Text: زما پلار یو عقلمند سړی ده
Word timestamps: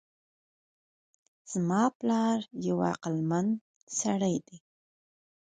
زما 1.51 1.81
پلار 1.99 2.37
یو 2.67 2.77
عقلمند 2.91 3.51
سړی 3.99 4.35
ده 4.45 4.55